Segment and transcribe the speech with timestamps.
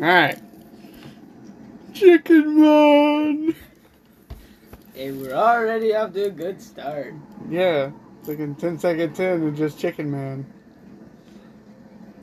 [0.00, 0.38] Alright.
[1.92, 3.54] Chicken Man!
[4.96, 7.14] And we're already off to a good start.
[7.50, 7.90] Yeah.
[8.24, 10.46] Like in 10 seconds in, and just Chicken Man.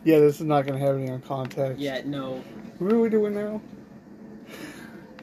[0.06, 1.82] Yeah, this is not going to have any on context.
[1.82, 2.42] Yeah, no.
[2.80, 3.60] What are we doing now?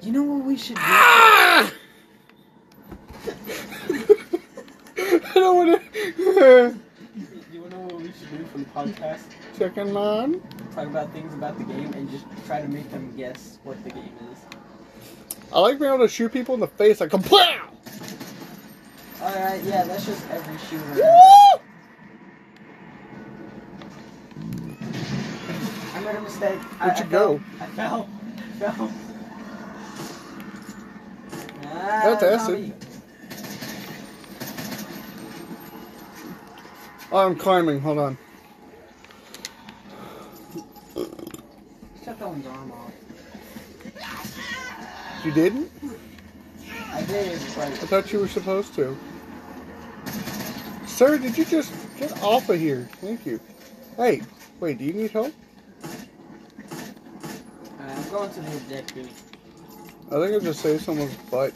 [0.03, 0.83] You know what we should do?
[0.85, 1.73] Ah!
[4.99, 6.77] I don't want to.
[7.53, 9.23] You wanna know what we should do for the podcast?
[9.57, 10.43] Chicken Man?
[10.75, 13.91] Talk about things about the game and just try to make them guess what the
[13.91, 14.39] game is.
[15.53, 17.61] I like being able to shoot people in the face like KAPLOW!
[19.21, 20.95] Alright, yeah, that's just every shooter.
[20.95, 21.61] Woo!
[25.95, 26.59] I made a mistake.
[26.59, 27.37] Where'd I you fell.
[27.39, 27.41] go?
[27.61, 28.09] I fell.
[28.65, 28.93] I fell.
[31.75, 32.73] Ah, That's acid.
[37.13, 38.19] I'm climbing, hold on.
[42.63, 42.93] Shut arm off.
[45.25, 45.71] You didn't?
[46.93, 48.97] I did, I thought you were supposed to.
[50.87, 52.89] Sir, did you just get off of here?
[53.01, 53.41] Thank you.
[53.97, 54.23] Hey,
[54.61, 55.33] wait, do you need help?
[57.81, 59.11] I'm going to the objective.
[60.09, 61.53] I think I just saved someone's butt.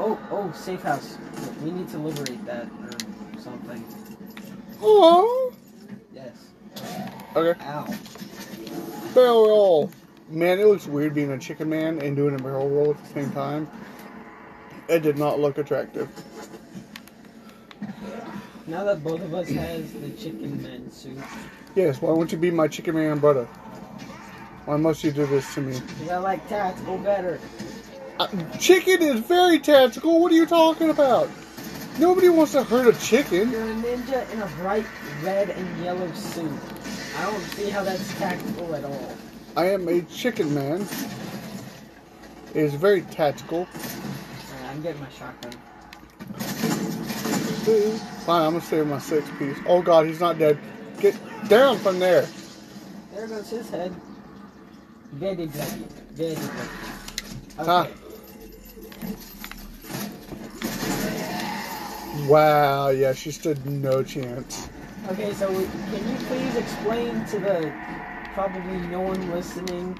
[0.00, 1.18] Oh, oh, safe house.
[1.62, 3.84] We need to liberate that or something.
[4.80, 5.52] Oh,
[6.14, 6.32] Yes.
[7.36, 7.60] okay.
[7.64, 7.86] Ow.
[9.14, 9.90] Barrel roll.
[10.28, 13.08] Man, it looks weird being a chicken man and doing a barrel roll at the
[13.14, 13.68] same time.
[14.88, 16.08] It did not look attractive.
[18.66, 21.16] Now that both of us has the chicken man suit,
[21.74, 23.46] Yes, why won't you be my chicken man brother?
[24.66, 25.80] Why must you do this to me?
[25.80, 27.38] 'cause I like tactical better.
[28.18, 28.26] Uh,
[28.58, 30.20] chicken is very tactical.
[30.20, 31.30] What are you talking about?
[31.98, 33.50] Nobody wants to hurt a chicken.
[33.50, 34.86] You're a ninja in a bright
[35.22, 36.50] red and yellow suit.
[37.16, 39.16] I don't see how that's tactical at all.
[39.56, 40.86] I am a chicken man.
[42.54, 43.66] It is very tactical.
[43.66, 45.52] Alright, I'm getting my shotgun.
[48.24, 49.58] Fine, I'm gonna save my six piece.
[49.66, 50.58] Oh god, he's not dead.
[51.00, 51.18] Get
[51.48, 52.26] down from there.
[53.12, 53.92] There goes his head.
[55.12, 55.84] Very bloody.
[56.12, 56.48] Very bloody.
[57.58, 57.66] Okay.
[57.66, 57.88] Ah.
[62.28, 64.68] Wow, yeah, she stood no chance.
[65.08, 67.72] Okay, so can you please explain to the
[68.34, 69.98] probably no one listening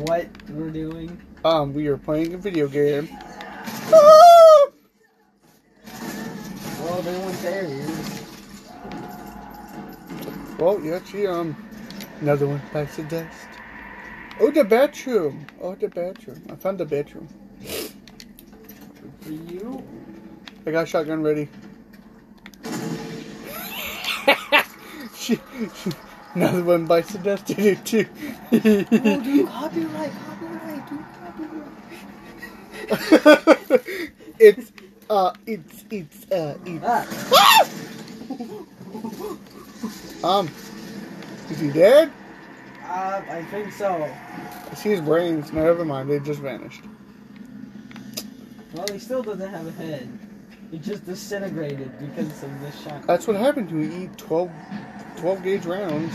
[0.00, 1.18] what we're doing?
[1.46, 3.08] Um, we are playing a video game.
[3.90, 4.72] Well,
[7.02, 7.68] they weren't there.
[10.58, 11.56] Well, yeah, she, um,
[12.20, 13.48] another one bites the dust.
[14.40, 15.46] Oh, the bedroom.
[15.62, 16.42] Oh, the bedroom.
[16.50, 17.28] I found the bedroom.
[19.22, 19.82] For you?
[20.66, 21.48] I got shotgun ready.
[25.14, 25.92] she, she,
[26.34, 28.04] another one bites the dust in it too.
[28.50, 31.72] Oh, dude, copyright, copyright, dude, copyright.
[34.40, 34.72] it's,
[35.08, 36.84] uh, it's, it's, uh, it's.
[36.84, 37.06] Ah,
[40.26, 40.50] Um,
[41.50, 42.10] is he dead?
[42.82, 44.02] uh, I think so.
[44.68, 45.52] I see his brains.
[45.52, 46.10] Never mind.
[46.10, 46.80] They just vanished.
[48.74, 50.25] Well, he still doesn't have a head.
[50.70, 53.06] He just disintegrated because of this shot.
[53.06, 54.50] That's what happened when you eat 12,
[55.16, 56.14] 12 gauge rounds.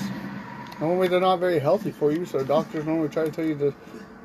[0.79, 3.73] Normally they're not very healthy for you, so doctors normally try to tell you to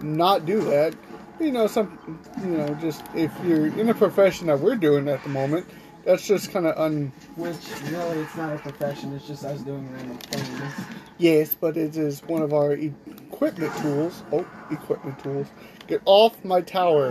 [0.03, 0.95] not do that.
[1.39, 5.23] You know, some, you know, just if you're in a profession that we're doing at
[5.23, 5.67] the moment,
[6.07, 7.13] that's just kind of un.
[7.35, 7.57] Which,
[7.91, 9.13] really, it's not a profession.
[9.15, 10.73] It's just us doing random things.
[11.19, 14.23] Yes, but it is one of our equipment tools.
[14.33, 15.49] Oh, equipment tools.
[15.89, 17.11] Get off my tower.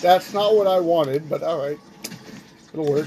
[0.00, 1.78] That's not what I wanted, but all right,
[2.78, 3.06] it'll work.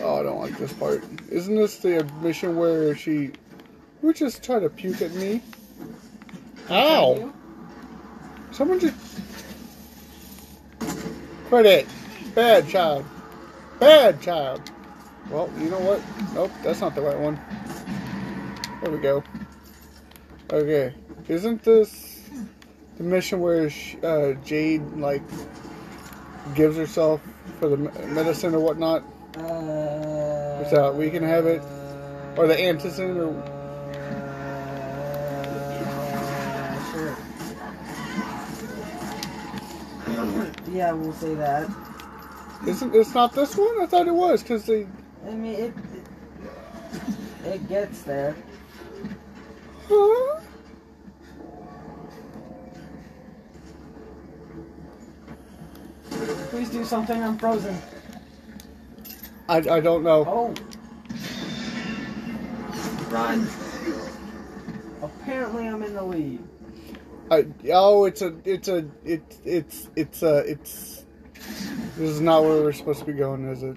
[0.00, 1.04] Oh, I don't like this part.
[1.30, 3.32] Isn't this the mission where she
[4.02, 5.42] would just try to puke at me?
[6.70, 7.32] Ow!
[8.52, 8.96] Someone just
[11.46, 11.86] quit it.
[12.34, 13.04] Bad child.
[13.78, 14.70] Bad child.
[15.30, 16.00] Well, you know what?
[16.34, 17.38] Nope, that's not the right one.
[18.82, 19.22] There we go.
[20.52, 20.94] Okay,
[21.28, 22.28] isn't this
[22.98, 23.70] the mission where
[24.02, 25.22] uh, Jade like
[26.54, 27.20] gives herself
[27.58, 29.02] for the medicine or whatnot?
[29.36, 30.94] Uh, What's that?
[30.94, 31.62] We can have it?
[32.36, 33.42] Or the antizin or-
[35.86, 37.16] Uh, sure.
[40.72, 41.68] yeah, we'll say that.
[42.66, 43.80] Isn't it's not this one?
[43.80, 44.86] I thought it was because they.
[45.26, 46.04] I mean, it, it
[47.46, 48.36] it gets there.
[56.50, 57.22] Please do something.
[57.22, 57.76] I'm frozen.
[59.48, 60.24] I, I don't know.
[60.26, 60.54] Oh.
[63.10, 63.46] Run.
[65.02, 66.42] Apparently, I'm in the lead.
[67.30, 71.04] I, oh, it's a, it's a, it, it's, it's a, it's.
[71.96, 73.76] This is not where we're supposed to be going, is it?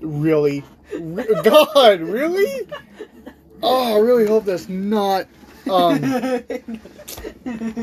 [0.00, 0.62] Really?
[0.98, 2.68] Re- God, really?
[3.66, 5.26] Oh, I really hope that's not.
[5.70, 6.00] Um.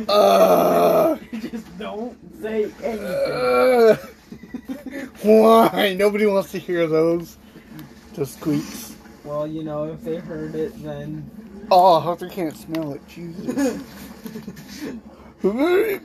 [0.08, 3.00] Uh, Just don't say anything.
[3.06, 3.96] uh,
[5.24, 5.96] why?
[5.98, 7.38] Nobody wants to hear those.
[8.14, 8.96] The squeaks.
[9.24, 11.30] Well, you know, if they heard it, then.
[11.72, 13.02] Oh, I hope they can't smell it.
[13.08, 13.82] Jesus.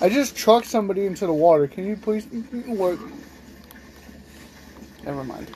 [0.00, 1.66] I just trucked somebody into the water.
[1.66, 2.26] Can you please
[2.66, 2.98] what?
[5.04, 5.50] Never mind.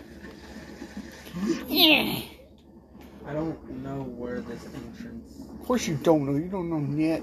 [3.26, 5.40] I don't know where this entrance.
[5.60, 6.32] Of course you don't know.
[6.32, 7.22] You don't know yet.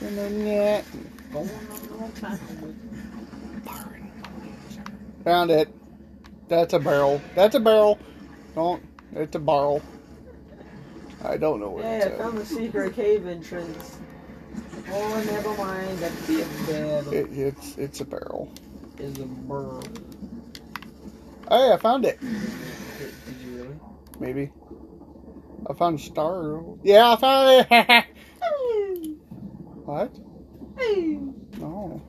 [0.00, 0.84] Don't know yet.
[1.32, 2.38] Going on all time.
[5.24, 5.68] Found it.
[6.48, 7.20] That's a barrel.
[7.34, 7.98] That's a barrel.
[8.54, 8.82] Don't.
[9.12, 9.82] It's a barrel.
[11.22, 12.18] I don't know where Yeah, it's I at.
[12.18, 13.98] found the secret cave entrance.
[14.90, 15.98] Oh, never mind.
[15.98, 17.06] That's the bed.
[17.12, 18.52] It, it's it's a barrel.
[18.98, 19.80] Is a burr.
[21.50, 22.20] Hey, I found it.
[22.20, 22.30] Did,
[23.42, 23.80] you really?
[24.20, 24.52] Maybe.
[25.68, 26.62] I found a star.
[26.84, 27.68] Yeah, I found it.
[29.84, 30.14] what?
[31.58, 32.00] No.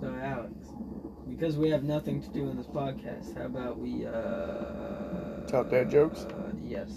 [0.00, 0.52] So Alex,
[1.28, 5.90] because we have nothing to do in this podcast, how about we uh Tell dad
[5.90, 6.20] jokes?
[6.20, 6.88] Uh, yes.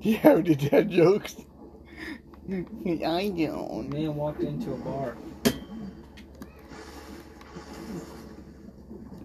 [0.00, 1.36] yeah, we did dad jokes.
[2.84, 3.90] I don't.
[3.90, 5.14] Man walked into a bar.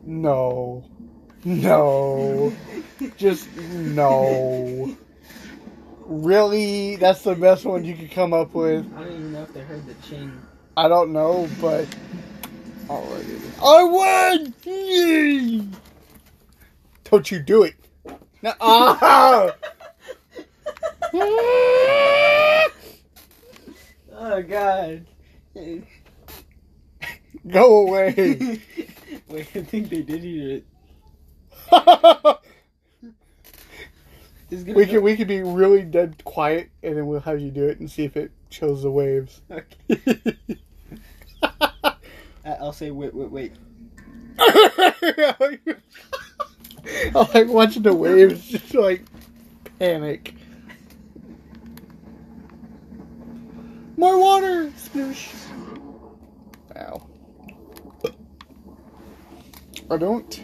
[0.04, 0.86] No.
[1.44, 2.54] No.
[3.18, 4.96] Just no.
[6.06, 6.98] Really?
[6.98, 8.86] That's the best one you could come up with?
[8.96, 10.32] I don't even know if they heard the ching.
[10.78, 11.88] I don't know, but.
[12.88, 14.54] I won!
[14.64, 15.68] Yay!
[17.06, 17.74] Don't you do it.
[18.44, 18.54] No.
[18.62, 19.52] Ah!
[24.28, 25.06] Oh God.
[27.48, 28.60] Go away.
[29.30, 30.64] Wait, I think they did eat
[31.72, 32.40] it.
[34.52, 37.80] We could we could be really dead quiet and then we'll have you do it
[37.80, 39.42] and see if it shows the waves.
[39.52, 40.38] Okay.
[42.46, 43.54] I'll say wait, wait, wait.
[44.40, 45.76] I
[47.34, 49.04] like watching the waves just like
[49.80, 50.36] panic.
[53.98, 54.72] More water!
[54.78, 55.34] Sploosh.
[56.78, 57.08] Ow.
[59.90, 60.44] I don't.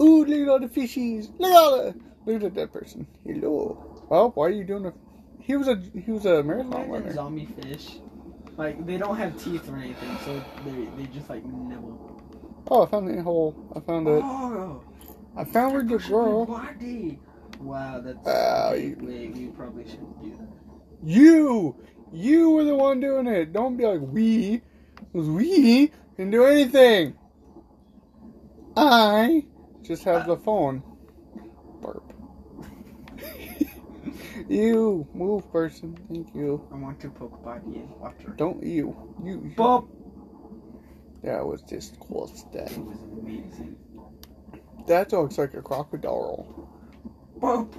[0.00, 1.30] Ooh, look at all the fishies.
[1.38, 1.94] Look at all the.
[2.24, 3.06] Look at that person.
[3.26, 4.04] Hello.
[4.08, 4.92] Well, why are you doing a.
[5.40, 7.12] He was a he was a marathon Imagine runner.
[7.14, 7.96] zombie fish.
[8.56, 12.20] Like they don't have teeth or anything, so they they just like nibble.
[12.70, 13.54] Oh, I found the hole.
[13.74, 14.22] I found it.
[14.24, 14.82] Oh,
[15.36, 16.46] I found where the girl.
[16.46, 17.18] body.
[17.60, 18.26] Wow, that's.
[18.26, 20.48] Ow, wait, you- wait, we probably shouldn't do that.
[21.04, 21.74] You,
[22.12, 23.52] you were the one doing it.
[23.52, 24.62] Don't be like we,
[25.12, 27.14] because we didn't do anything.
[28.76, 29.44] I
[29.82, 30.82] just have the phone.
[31.80, 32.12] Burp.
[34.48, 35.96] you move, person.
[36.08, 36.66] Thank you.
[36.72, 38.34] I want to poke body in water.
[38.36, 38.96] Don't you.
[39.24, 39.52] You.
[39.56, 39.88] Bob.
[41.22, 42.44] That was just close.
[42.52, 43.76] That It was amazing.
[44.86, 46.68] that looks like a crocodile.
[47.36, 47.74] Bob.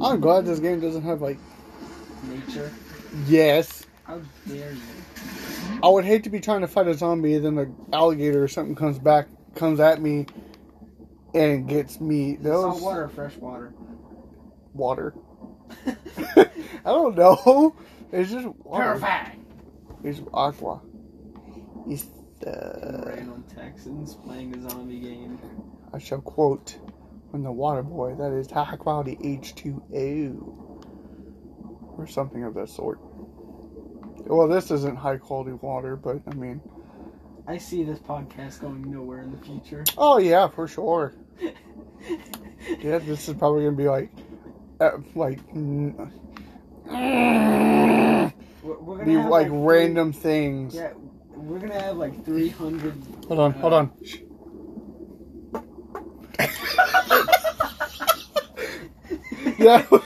[0.00, 1.38] I'm glad this game doesn't have like.
[2.24, 2.70] Nature.
[3.26, 3.86] Yes.
[4.04, 4.80] How dare you?
[5.82, 8.48] I would hate to be trying to fight a zombie, and then the alligator or
[8.48, 10.26] something comes back, comes at me,
[11.34, 12.36] and gets me.
[12.36, 13.72] Those Salt water, or fresh water.
[14.72, 15.14] water.
[16.36, 16.46] I
[16.84, 17.74] don't know.
[18.12, 18.84] It's just water.
[18.84, 19.30] Purify.
[20.04, 20.80] It's aqua.
[21.88, 22.06] It's
[22.40, 23.02] the.
[23.06, 25.38] Random Texans playing a zombie game.
[25.94, 26.78] I shall quote
[27.30, 28.14] from the water boy.
[28.16, 30.71] That is high quality H2O,
[31.98, 32.98] or something of that sort.
[34.26, 36.60] Well, this isn't high quality water, but I mean,
[37.46, 39.84] I see this podcast going nowhere in the future.
[39.98, 41.14] oh yeah, for sure.
[42.80, 44.10] Yeah, this is probably gonna be like,
[44.80, 46.00] uh, like, We're,
[48.62, 50.74] we're gonna be like three- random things.
[50.74, 50.92] Yeah,
[51.34, 52.94] we're gonna have like 300.
[53.26, 53.92] Hold on, hold on.
[59.64, 60.02] That was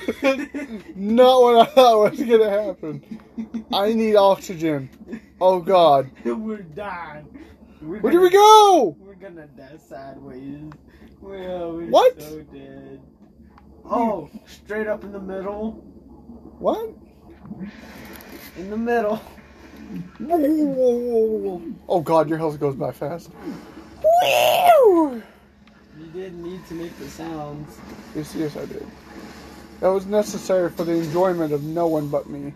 [0.96, 3.02] not what I thought was gonna happen.
[3.72, 4.88] I need oxygen.
[5.40, 7.26] Oh God, we're dying.
[7.82, 8.96] We're where gonna- we go?
[9.00, 10.70] We're gonna die sideways.
[11.20, 12.20] Well, we're What?
[12.20, 13.00] so dead.
[13.84, 15.72] Oh, straight up in the middle.
[16.58, 16.90] What?
[18.56, 19.20] In the middle.
[21.88, 23.30] Oh god, your health goes by fast.
[24.24, 25.22] You
[26.12, 27.78] didn't need to make the sounds.
[28.14, 28.86] Yes, yes, I did.
[29.80, 32.54] That was necessary for the enjoyment of no one but me.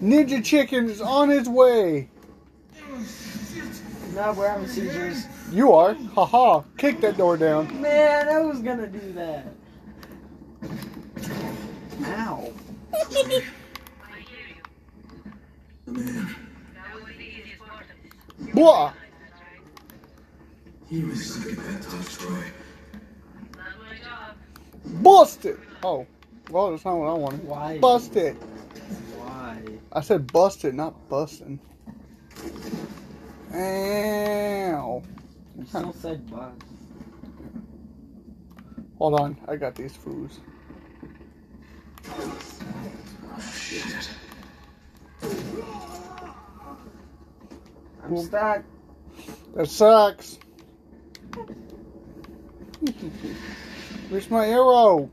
[0.00, 2.08] Ninja Chicken is on his way.
[4.14, 5.24] Now we're having seizures.
[5.50, 5.94] You are.
[6.14, 6.62] Haha.
[6.76, 7.80] Kick that door down.
[7.80, 9.46] Man, I was gonna do that.
[12.04, 12.52] Ow.
[12.92, 13.42] I hear
[15.86, 15.92] you.
[15.92, 16.36] Man,
[16.74, 18.54] That was the easiest part of this.
[18.54, 18.92] Blah.
[20.88, 22.30] He was sucking that Tolstoy.
[22.30, 22.44] Not
[23.56, 24.36] my job.
[25.02, 25.58] Bust it.
[25.82, 26.06] Oh.
[26.50, 27.44] Well, that's not what I wanted.
[27.44, 27.78] Why?
[27.78, 28.34] Bust it.
[29.16, 29.60] Why?
[29.92, 31.60] I said bust it, not busting.
[33.54, 35.02] Ow.
[35.58, 36.52] You still said bus.
[38.98, 39.36] Hold on.
[39.46, 40.40] I got these foods.
[42.10, 44.10] Oh, shit.
[48.02, 48.64] I'm stuck.
[49.54, 50.37] That sucks.
[54.08, 55.10] Where's my arrow?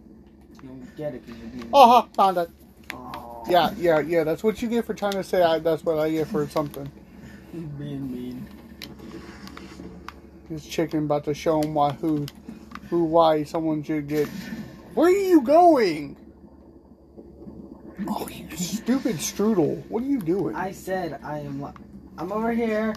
[0.62, 1.70] You don't get it because you're being.
[1.74, 2.50] Oh, Aha, found it.
[2.94, 4.24] Oh, Yeah, yeah, yeah.
[4.24, 6.90] That's what you get for trying to say I, that's what I get for something.
[7.54, 8.48] being mean.
[10.50, 12.26] This chicken about to show him why who,
[12.90, 14.28] who, why someone should get.
[14.94, 16.16] Where are you going?
[18.08, 19.86] Oh, you stupid strudel!
[19.90, 20.56] What are you doing?
[20.56, 21.66] I said I am.
[22.18, 22.94] I'm over here.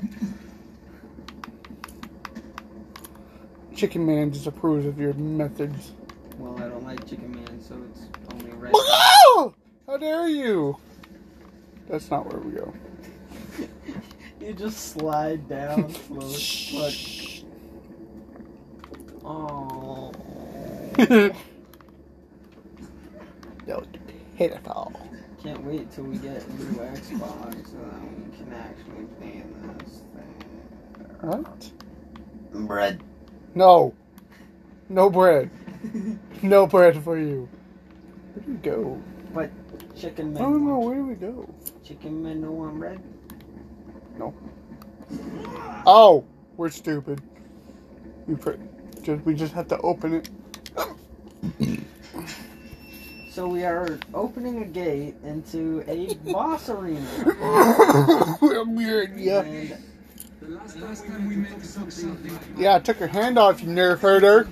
[3.79, 5.93] Chicken Man disapproves of your methods.
[6.37, 8.73] Well, I don't like Chicken Man, so it's only right.
[8.75, 9.55] Oh!
[9.87, 10.77] How dare you?
[11.89, 12.75] That's not where we go.
[14.41, 16.35] you just slide down slowly.
[16.73, 16.95] Look.
[19.25, 20.11] Oh.
[20.97, 21.37] that
[23.69, 23.87] was
[24.37, 24.93] pitiful.
[25.41, 29.45] Can't wait till we get a new Xbox so that we can actually play
[29.79, 31.21] this thing.
[31.21, 31.71] What?
[32.67, 33.05] Bread.
[33.59, 33.93] No.
[34.89, 35.51] No bread.
[36.43, 37.49] No bread for you.
[38.33, 39.03] Where do we go?
[39.33, 39.51] What?
[39.97, 40.43] Chicken I man.
[40.45, 40.79] don't know.
[40.79, 41.53] Where do we go?
[41.83, 43.03] Chicken man no one bread.
[44.17, 44.33] No.
[45.85, 46.25] Oh,
[46.57, 47.21] we're stupid.
[48.29, 48.61] We put,
[49.03, 50.31] just we just have to open it.
[53.29, 57.05] So we are opening a gate into a boss arena.
[58.41, 59.41] Weird, yeah.
[59.41, 59.77] And
[62.57, 64.49] Yeah, I took your hand off, you nerf herder.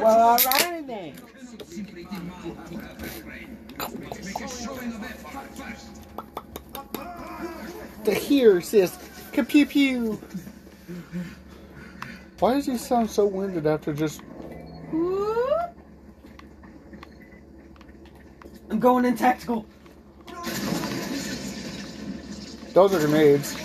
[0.00, 1.14] Well, alright then.
[8.04, 8.98] The here says
[9.32, 10.20] pew pew.
[12.38, 14.20] Why does he sound so winded after just?
[18.82, 19.64] Going in tactical.
[22.72, 23.56] Those are grenades.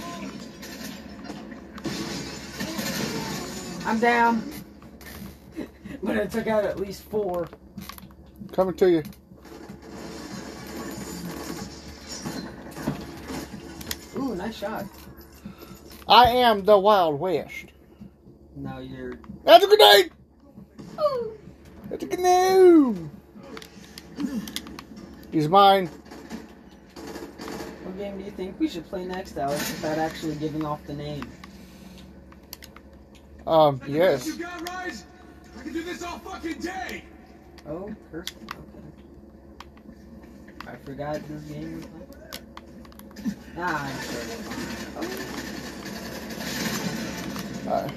[3.84, 4.54] I'm down.
[6.04, 7.50] but I took out at least four.
[8.52, 9.04] Coming to you.
[14.18, 14.86] Ooh, nice shot.
[16.08, 17.66] I am the Wild West.
[18.56, 19.14] Now you're.
[19.44, 20.12] That's a grenade.
[21.90, 23.10] That's a grenade.
[25.38, 25.86] He's mine.
[27.84, 30.96] What game do you think we should play next, Alex, without actually giving off the
[30.96, 31.30] name?
[33.46, 34.26] Um, That's yes.
[34.26, 35.06] You got, Rise?
[35.60, 37.04] I can do this all fucking day.
[37.70, 38.36] Oh, person.
[38.50, 38.62] Okay.
[40.72, 42.42] I forgot this game was like.
[43.60, 45.06] Ah, I'm sure it's fine.
[47.68, 47.88] Oh, Uh,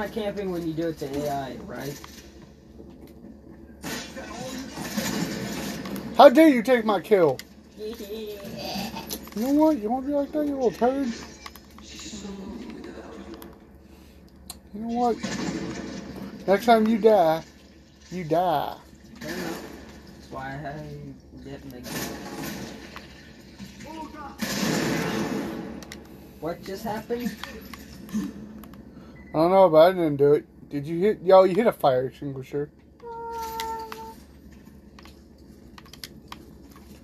[0.00, 2.00] not camping when you do it to AI, right?
[6.16, 7.38] how dare you take my kill?
[9.36, 9.78] You know what?
[9.78, 11.06] You won't be like that, you little turd.
[14.74, 15.16] You know what?
[16.48, 17.44] Next time you die,
[18.10, 18.76] you die.
[19.20, 19.62] Fair enough.
[20.16, 20.50] That's why I
[21.44, 21.94] to in the game.
[26.40, 27.30] What just happened?
[29.32, 30.44] I don't know, but I didn't do it.
[30.70, 31.20] Did you hit?
[31.22, 32.68] Yo, you hit a fire extinguisher.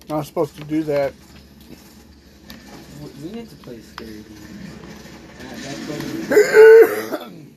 [0.09, 1.13] I'm not supposed to do that.
[3.23, 4.27] We need to play scary games.
[5.39, 5.79] That- that's
[7.09, 7.53] what we-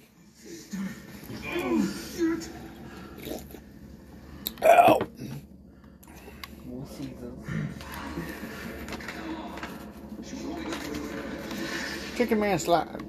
[4.66, 4.98] Ow.
[6.66, 7.38] we'll see though.
[12.16, 13.02] Chicken man slide.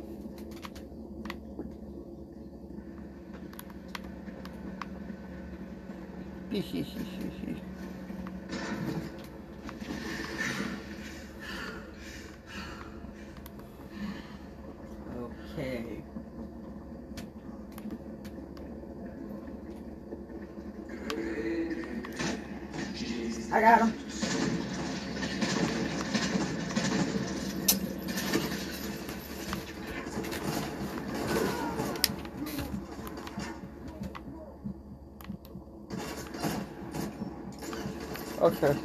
[15.57, 16.03] Okay.
[23.53, 23.93] I got him.
[38.41, 38.75] Okay.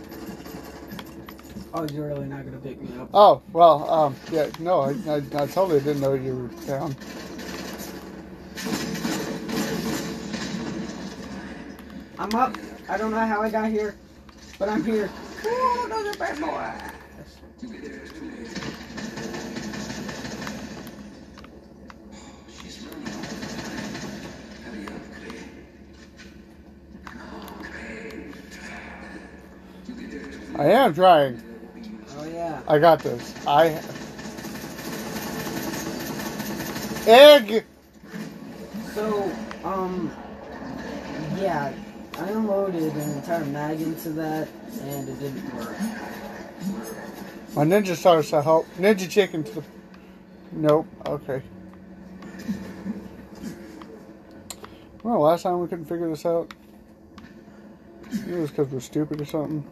[1.73, 3.09] Oh, you're really not gonna pick me up.
[3.15, 3.89] Oh well.
[3.91, 4.17] Um.
[4.31, 4.51] Yeah.
[4.59, 4.83] No.
[4.83, 6.95] I, I, I totally didn't know you were down.
[12.19, 12.57] I'm up.
[12.89, 13.95] I don't know how I got here,
[14.59, 15.11] but I'm here.
[15.47, 16.86] Ooh, another bad boy.
[30.66, 31.40] I am trying.
[32.18, 32.61] Oh yeah.
[32.66, 33.32] I got this.
[33.46, 33.80] I.
[37.08, 37.64] Egg.
[38.92, 39.30] So,
[39.62, 40.11] um,
[41.38, 41.73] yeah,
[42.18, 44.49] I unloaded an entire mag into that,
[44.80, 45.76] and it didn't work.
[47.54, 48.66] My ninja starts to help.
[48.75, 49.62] Ninja chicken to the.
[50.50, 50.88] Nope.
[51.06, 51.42] Okay.
[55.04, 56.52] Well, last time we couldn't figure this out.
[58.11, 59.64] It was because we're stupid or something.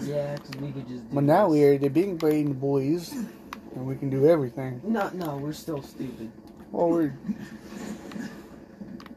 [0.00, 1.08] Yeah, because we could just.
[1.10, 1.52] Do But now this.
[1.52, 4.80] we are the big brain boys, and we can do everything.
[4.84, 6.30] No, no, we're still stupid.
[6.70, 7.14] Well, we're.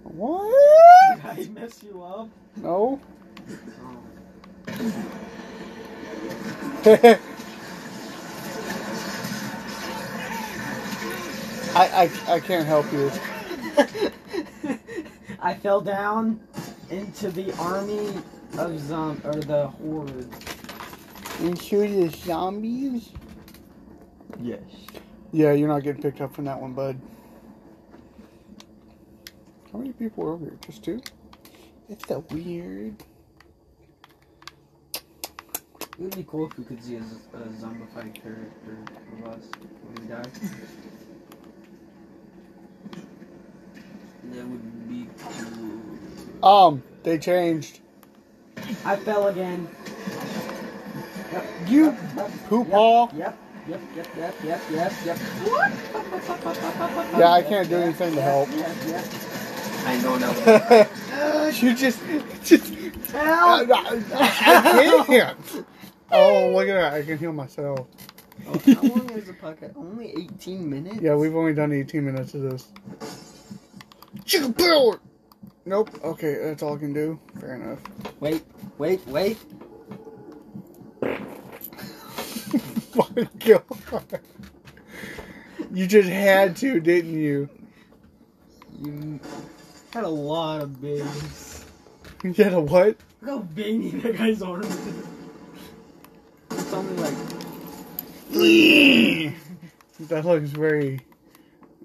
[0.04, 1.21] What?
[1.23, 2.30] Did I mess you up?
[2.58, 3.02] No.
[6.86, 6.86] Oh.
[11.76, 13.12] I, I I can't help you.
[15.41, 16.39] I fell down
[16.89, 18.10] into the army
[18.58, 20.28] of zom or the horde.
[21.41, 23.12] Into the zombies?
[24.41, 24.62] Yes.
[25.32, 27.00] Yeah, you're not getting picked up from that one, bud.
[29.71, 30.58] How many people are over here?
[30.65, 31.02] Just two?
[31.89, 32.95] It's so weird.
[35.98, 38.78] It would be cool if we could see a zombified character
[39.19, 39.43] of us
[39.84, 40.24] when we die.
[44.32, 45.08] That would be
[46.41, 46.50] cool.
[46.50, 47.80] Um, they changed.
[48.84, 49.69] I fell again.
[51.62, 51.70] Yep.
[51.70, 53.13] You yep, yep, poop yep.
[53.15, 53.38] Yep.
[53.68, 53.82] Yep.
[53.96, 54.08] Yep.
[54.15, 54.36] Yep.
[54.44, 54.62] Yep.
[54.72, 54.91] Yep.
[55.06, 55.18] Yep.
[57.18, 58.50] Yeah, I can't do anything to help.
[58.52, 58.76] Yep.
[58.88, 59.06] Yep.
[59.86, 61.50] I know now.
[61.62, 62.00] you just,
[62.44, 62.74] just.
[63.13, 64.04] I, Help!
[64.13, 65.65] I can't.
[66.12, 66.94] Oh, look at that!
[66.94, 67.88] I can heal myself.
[68.48, 69.76] Oh, how long is the podcast?
[69.78, 71.02] Only 18 minutes?
[71.02, 72.72] Yeah, we've only done 18 minutes of this.
[74.26, 75.00] Chicken power.
[75.65, 75.89] Nope.
[76.04, 77.20] Okay, that's all I can do.
[77.39, 77.80] Fair enough.
[78.20, 78.44] Wait,
[78.78, 79.38] wait, wait.
[82.95, 83.63] My God.
[85.71, 87.49] You just had to, didn't you?
[88.81, 89.19] You
[89.93, 91.65] had a lot of bigs.
[92.23, 92.97] You had a what?
[93.21, 94.77] Look how veiny that guy's arm is.
[96.73, 97.15] Only like,
[100.10, 100.99] that looks very,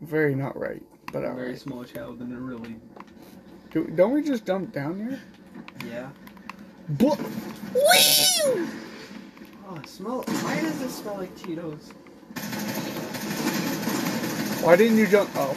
[0.00, 0.82] very not right.
[1.12, 1.58] But a very alright.
[1.60, 2.76] small child and it really,
[3.70, 5.20] Do, don't we just dump down here?
[5.88, 6.10] yeah.
[6.88, 7.16] Blah.
[9.72, 11.92] Oh, smell, why does it smell like Cheetos?
[14.64, 15.30] Why didn't you jump?
[15.36, 15.56] Oh.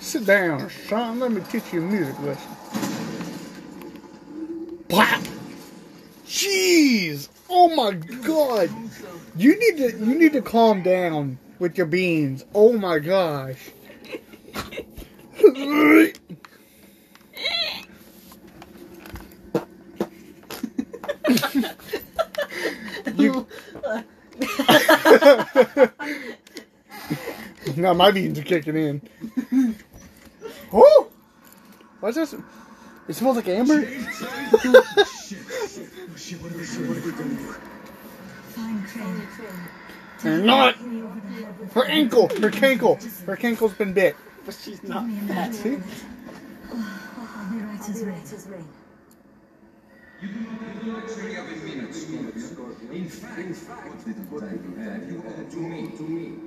[0.00, 1.20] Sit down, son.
[1.20, 2.50] Let me teach you a music lesson.
[4.88, 5.20] Blah.
[6.26, 7.28] Jeez!
[7.50, 8.70] Oh my God!
[9.36, 12.44] You need to you need to calm down with your beans.
[12.54, 13.70] Oh my gosh!
[23.16, 23.46] You-
[27.76, 29.02] now my beans are kicking in.
[30.72, 31.08] Oh!
[32.00, 32.34] What's this?
[33.08, 33.84] It smells like amber.
[33.86, 34.02] Shit,
[36.42, 37.00] what are we, shit, what are
[38.60, 38.66] we
[40.22, 40.46] doing?
[40.46, 40.76] Not
[41.74, 42.28] her ankle.
[42.28, 43.02] Her cankle.
[43.24, 44.16] Her cankle's been bit.
[44.44, 45.54] but she's not fat.
[45.54, 45.78] See?
[46.72, 48.68] I'll be right as rain.
[50.84, 51.94] Luxury of a minute,
[52.92, 55.88] In fact, what little time you have, you owe to me.
[55.96, 56.38] To me.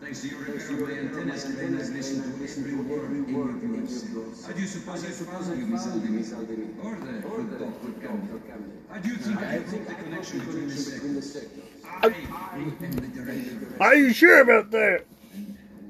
[0.00, 3.52] Thanks to your repair of my antennas, I always listen to every word in your
[3.52, 4.46] voice.
[4.46, 6.84] How do you suppose I found you, Miss Aldemir?
[6.84, 7.92] Or the, or the Dr.
[8.00, 8.84] Camden?
[8.90, 11.71] How do you think I broke the connection between the sectors?
[12.00, 13.76] I am the director.
[13.80, 15.04] Are you sure about that?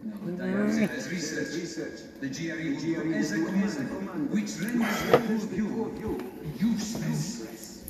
[0.05, 2.01] No, but I have said as research.
[2.21, 6.19] The GRE is a command, which renders the whole of you
[6.59, 7.85] useless.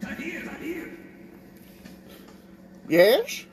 [0.00, 0.90] Tahir, Tahir.
[2.88, 3.44] Yes?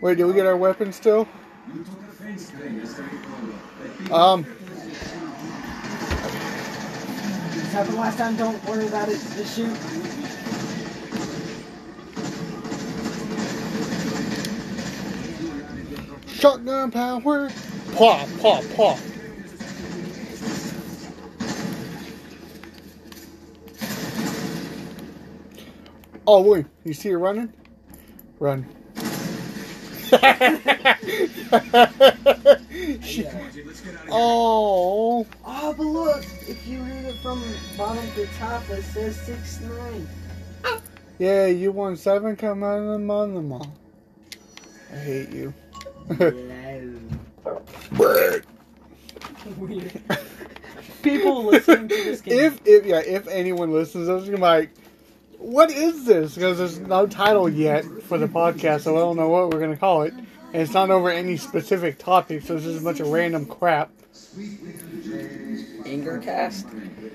[0.00, 1.28] Wait, do we get our weapons still?
[1.74, 4.44] You took offense today, Um,
[7.54, 8.36] This happened last time.
[8.36, 9.20] Don't worry about it.
[9.36, 10.11] Just shoot.
[16.42, 17.48] Shotgun power.
[17.94, 18.98] Pop, pop, pop.
[26.26, 26.66] Oh, wait.
[26.82, 27.52] You see her running?
[28.40, 28.66] Run.
[33.02, 34.08] She- Let's get out of here.
[34.10, 35.26] oh.
[35.44, 36.24] Oh, but look.
[36.48, 37.42] If you read it from
[37.76, 40.08] bottom to top, it says six nine.
[41.18, 42.34] Yeah, you won seven.
[42.36, 43.76] Come on, them on them all.
[44.92, 45.54] I hate you.
[47.90, 48.46] Weird.
[51.02, 54.70] People listening to this can if if yeah, if anyone listens, I was gonna like,
[55.38, 56.34] what is this?
[56.34, 59.76] Because there's no title yet for the podcast, so I don't know what we're gonna
[59.76, 60.14] call it.
[60.14, 63.90] And it's not over any specific topic, so it's just a bunch of random crap.
[65.86, 66.66] anger cast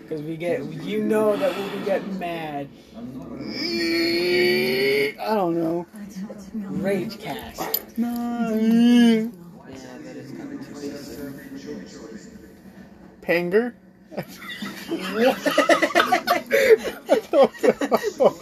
[0.08, 2.70] because we get you know that we'll be getting mad.
[5.20, 5.86] I don't know.
[6.54, 7.98] Rage cast.
[7.98, 9.32] No.
[9.70, 11.20] Yeah, that is kind of too basic.
[13.22, 13.74] Panger.
[14.15, 14.24] I
[17.30, 17.63] don't
[18.17, 18.34] know.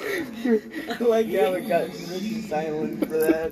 [0.88, 3.50] I like how it got really silent for that.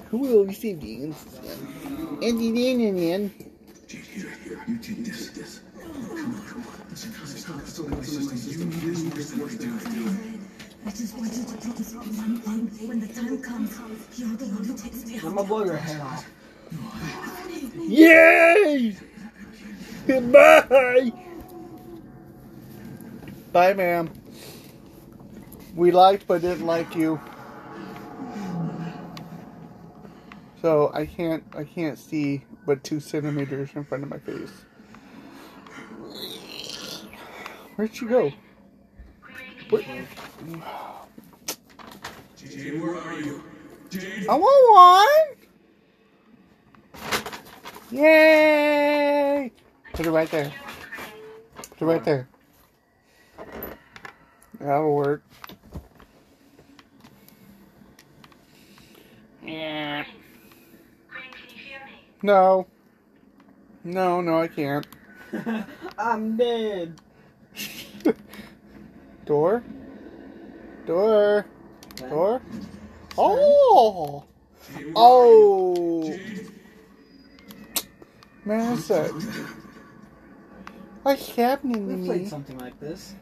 [0.10, 1.12] Who will receive the
[2.22, 3.49] Andy Danian?
[4.12, 4.64] Here, here.
[4.68, 5.30] You take this.
[5.30, 5.60] This.
[5.80, 6.90] Come on, come on.
[6.90, 7.12] Listen.
[7.20, 8.72] My system.
[8.72, 9.78] You need this worse than
[10.86, 12.88] I just wanted to promise you one thing.
[12.88, 13.78] When the time comes,
[14.18, 15.36] you're the one who takes me I'm out.
[15.36, 16.30] gonna blow your head off.
[17.88, 18.96] Yay!
[20.06, 21.12] Goodbye!
[23.52, 24.10] Bye, ma'am.
[25.76, 27.20] We liked but didn't like you.
[30.60, 34.52] So I can't I can't see but two centimeters in front of my face.
[37.76, 38.30] Where'd she go?
[39.70, 39.82] Where-
[42.36, 43.42] Jade, where are you?
[43.90, 44.28] Jade.
[44.28, 45.36] I want
[46.92, 47.98] one!
[48.02, 49.52] Yay!
[49.94, 50.52] Put it right there.
[51.78, 52.28] Put it right there.
[54.58, 55.22] That'll work.
[59.42, 60.04] Yeah.
[62.22, 62.66] No.
[63.84, 64.86] No, no, I can't.
[65.98, 67.00] I'm dead.
[69.24, 69.62] Door?
[70.86, 71.46] Door?
[71.96, 72.42] Door?
[73.16, 74.24] Oh!
[74.96, 76.18] Oh!
[78.44, 79.10] Man, what's that?
[81.02, 82.28] What's happening to We played me?
[82.28, 83.14] something like this.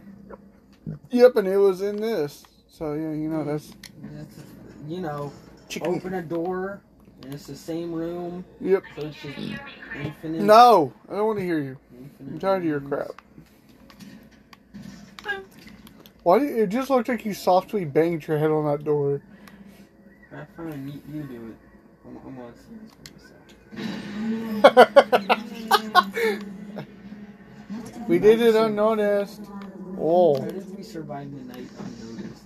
[1.10, 2.44] Yep, and it was in this.
[2.68, 3.72] So, yeah, you know, that's
[4.20, 4.40] It's,
[4.86, 5.32] you know,
[5.68, 5.94] chicken.
[5.94, 6.80] open a door,
[7.22, 8.84] and it's the same room, Yep.
[8.96, 9.58] so it's just Hear me,
[9.92, 10.04] Quinn?
[10.06, 10.42] infinite.
[10.42, 10.92] No!
[11.08, 11.76] I don't want to hear you.
[11.92, 13.08] infinite I'm tired of your crap.
[16.22, 19.22] Why did it just looked like you softly banged your head on that door?
[20.30, 20.86] That's fine.
[20.88, 21.56] You, you do it.
[22.06, 25.28] I'm, I'm gonna see this for myself.
[28.08, 29.40] we did it unnoticed.
[29.98, 32.42] Oh, How did we survive the night unnoticed?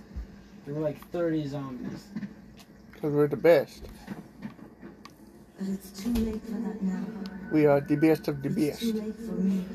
[0.65, 2.03] There were like 30 zombies.
[2.93, 3.83] because we're the best.
[5.57, 7.05] But it's too late for that now.
[7.51, 8.95] We are the best of the It's too best.
[8.95, 9.65] late for me.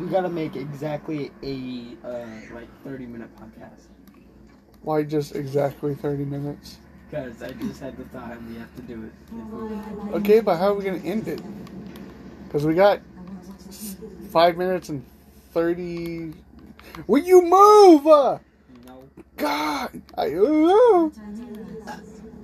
[0.00, 3.86] We gotta make exactly a uh, like 30 minute podcast.
[4.82, 6.78] Why just exactly 30 minutes?
[7.10, 10.14] Because I just had the thought we have to do it.
[10.14, 11.40] Okay, but how are we going to end it?
[12.44, 13.00] Because we got
[14.30, 15.04] 5 minutes and
[15.52, 16.32] 30.
[17.06, 18.06] Will you move?
[18.06, 18.38] Uh,
[18.86, 19.04] No.
[19.36, 20.02] God!
[20.16, 21.10] I, uh,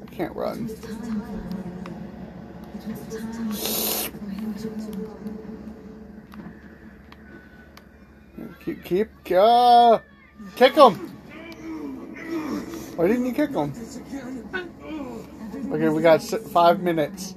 [0.03, 0.69] I can't run.
[8.65, 9.99] Keep, keep, uh,
[10.57, 10.95] kick him!
[12.97, 13.73] Why didn't you kick him?
[15.73, 17.37] Okay, we got five minutes.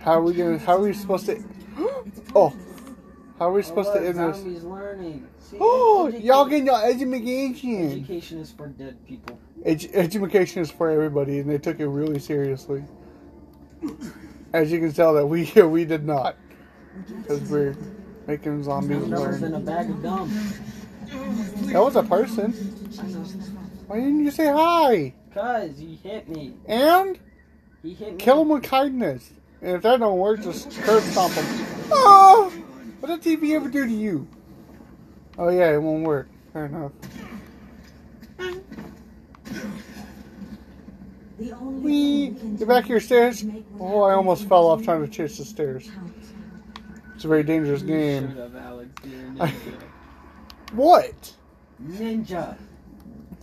[0.00, 0.58] How are we gonna?
[0.58, 1.42] How are we supposed to?
[2.34, 2.54] Oh,
[3.38, 4.62] how are we supposed to end this?
[4.62, 5.26] learning.
[5.58, 7.92] Oh, y'all getting your education.
[7.92, 9.38] Education is for dead people.
[9.64, 12.84] Edu- education is for everybody, and they took it really seriously.
[14.52, 16.36] As you can tell, that we we did not,
[17.18, 17.76] because we're
[18.26, 19.54] making zombies learn.
[19.54, 20.30] a bag of dumb.
[21.72, 22.52] That was a person.
[23.86, 25.14] Why didn't you say hi?
[25.34, 26.54] Cause he hit me.
[26.66, 27.18] And
[27.82, 28.18] He hit me.
[28.18, 29.30] kill him with kindness.
[29.62, 31.44] And if that don't work, just curb stomp him.
[31.92, 32.50] Oh,
[33.00, 34.26] what did TV ever do to you?
[35.38, 36.28] Oh yeah, it won't work.
[36.52, 36.92] Fair enough.
[38.38, 38.60] The only
[41.40, 43.44] Wee, we get back here, stairs.
[43.78, 45.90] Oh, I almost fell off trying to chase the stairs.
[47.14, 48.28] It's a very dangerous game.
[48.28, 48.90] should have, Alex.
[49.04, 49.82] You're a I- ninja.
[50.72, 51.32] What?
[51.82, 52.56] ninja.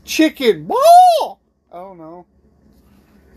[0.05, 0.67] Chicken.
[0.69, 1.39] Whoa!
[1.73, 2.25] I don't know.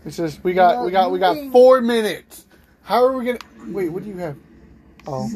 [0.05, 2.45] It's just we got we got we got four minutes.
[2.83, 3.89] How are we gonna wait?
[3.89, 4.37] What do you have?
[5.05, 5.29] Oh,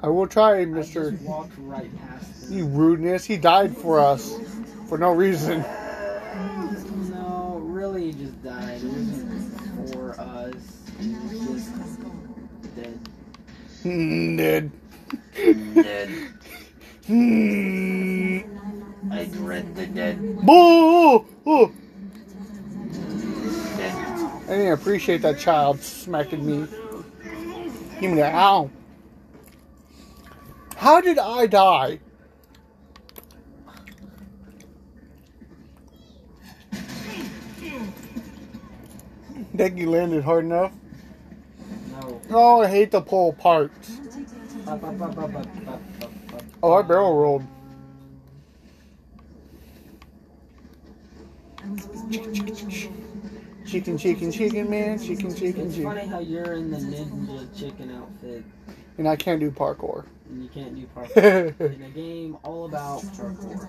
[0.00, 1.16] I will try, Mister.
[1.58, 1.90] right.
[2.50, 3.24] You rudeness.
[3.24, 4.36] He died for us
[4.88, 5.64] for no reason.
[7.84, 8.80] No, really, he just died.
[8.82, 10.54] It wasn't for us.
[10.98, 12.00] He was just
[12.74, 12.98] dead.
[14.38, 14.70] Dead.
[15.74, 16.08] Dead.
[17.06, 18.38] Hmm.
[19.12, 20.18] I dread the dead.
[20.46, 21.26] Boo!
[21.44, 21.72] Oh.
[24.46, 26.66] I didn't appreciate that child smacking me.
[28.00, 28.34] Give me that.
[28.34, 28.70] Ow.
[30.76, 31.98] How did I die?
[39.56, 40.72] Think you landed hard enough?
[41.92, 42.20] No.
[42.30, 43.98] Oh, I hate the pull parts.
[44.66, 45.46] Up, up, up.
[46.62, 47.44] Oh, I barrel rolled.
[51.62, 52.90] I was born with
[53.66, 54.98] Chicken, chicken, chicken, man.
[54.98, 55.90] Chicken, chicken, It's chicken.
[55.94, 58.44] funny how you're in the ninja chicken outfit
[58.98, 60.04] And I can't do parkour.
[60.28, 61.60] and you can't do parkour.
[61.74, 63.68] in a game all about parkour.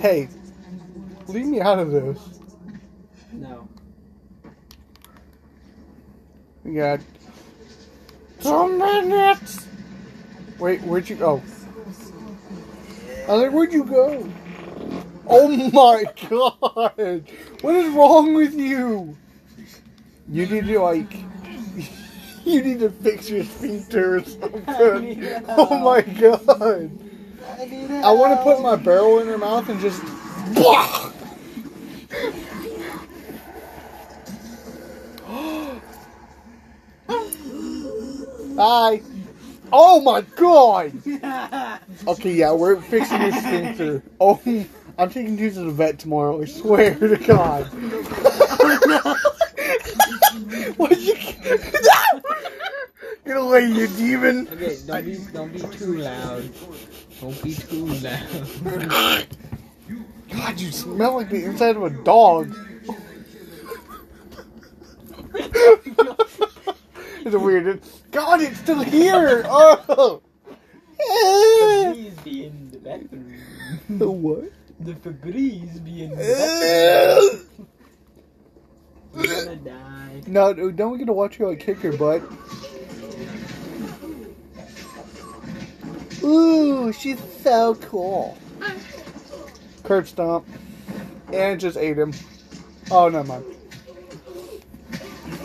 [0.00, 0.28] hey,
[1.28, 2.18] leave me out of this.
[3.32, 3.66] No.
[6.64, 7.00] We got
[8.40, 9.66] two minutes.
[10.58, 11.42] Wait, where'd you go?
[13.28, 14.28] I was like, where'd you go?
[15.26, 17.24] Oh my god!
[17.62, 19.16] What is wrong with you?
[20.28, 21.12] You need to like,
[22.44, 25.24] you need to fix your sphincter or something.
[25.48, 26.90] Oh my god!
[27.58, 30.02] I I want to put my barrel in her mouth and just.
[38.62, 39.02] Bye.
[39.72, 40.92] Oh my god!
[42.06, 44.04] Okay, yeah, we're fixing your sphincter.
[44.20, 44.40] Oh,
[44.96, 46.40] I'm taking you to the vet tomorrow.
[46.40, 47.64] I swear to God.
[50.76, 51.16] what you?
[53.24, 54.46] Get away, you demon!
[54.52, 56.48] Okay, don't be don't be too loud.
[57.20, 59.26] Don't be too loud.
[60.30, 62.54] God, you smell like the inside of a dog.
[67.24, 67.80] it's a weird.
[68.10, 69.44] God, it's still here.
[69.46, 70.22] Oh.
[71.00, 73.34] Febreze be in the bathroom.
[73.88, 74.52] the what?
[74.80, 77.14] The Febreze be in the eh.
[77.14, 77.68] bathroom.
[79.14, 80.22] You're gonna die.
[80.26, 82.22] no, no, don't we get to watch you like kick your butt?
[86.22, 88.38] Ooh, she's so cool.
[89.82, 90.46] Curb stomp.
[91.32, 92.12] And just ate him.
[92.90, 93.44] Oh, never mind.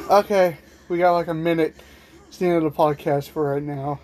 [0.10, 0.58] Okay,
[0.90, 1.76] we got like a minute.
[2.28, 4.00] It's the end of the podcast for right now.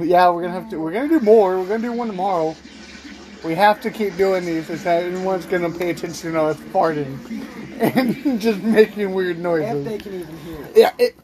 [0.00, 0.78] Yeah, we're gonna have to.
[0.78, 1.58] We're gonna do more.
[1.58, 2.56] We're gonna do one tomorrow.
[3.44, 4.70] We have to keep doing these.
[4.70, 7.18] If anyone's gonna pay attention to us farting
[8.24, 9.84] and just making weird If noises.
[9.84, 10.72] they can even hear it.
[10.76, 11.16] Yeah, it.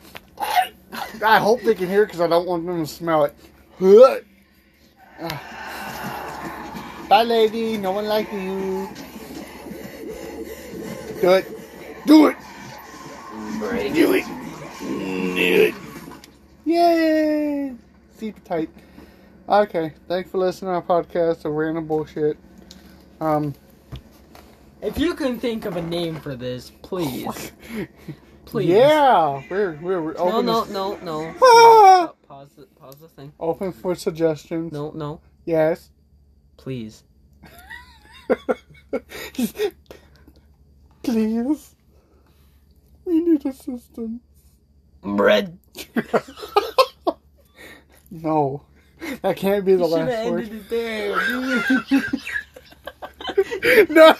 [1.24, 3.34] I hope they can hear because I don't want them to smell it.
[7.08, 7.76] Bye, lady.
[7.78, 8.88] No one likes you.
[11.20, 11.46] Do it.
[12.06, 12.36] Do it.
[13.59, 14.25] Do it.
[14.79, 15.75] Do it.
[16.64, 17.75] Yay.
[18.16, 18.71] Super tight.
[19.49, 19.94] Okay.
[20.07, 22.37] Thanks for listening to our podcast of random bullshit.
[23.21, 23.55] Um.
[24.81, 27.53] If you can think of a name for this, please.
[28.44, 28.68] Please.
[28.71, 29.42] Yeah.
[29.51, 30.47] We're we're, we're No, open.
[30.47, 31.35] no, to- no, no.
[31.42, 32.12] Ah!
[32.27, 33.31] Pause the, pause the thing.
[33.38, 34.73] Open for suggestions.
[34.73, 35.21] No, no.
[35.44, 35.90] Yes.
[36.57, 37.05] Please.
[41.03, 41.75] Please.
[43.09, 44.23] We need assistance.
[45.03, 45.59] Bread.
[48.11, 48.64] No.
[49.23, 50.44] That can't be the You last word.
[50.44, 51.16] ended it there.
[53.90, 54.14] No.